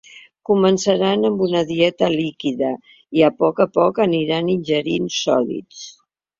Començaran 0.49 1.29
amb 1.29 1.43
una 1.47 1.61
dieta 1.73 2.09
líquida 2.15 2.71
i 3.21 3.27
a 3.29 3.31
poc 3.43 3.63
a 3.69 3.71
poc 3.79 4.03
aniran 4.09 4.53
ingerint 4.59 5.09
sòlids. 5.23 5.89